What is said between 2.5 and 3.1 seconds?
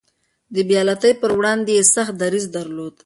درلود.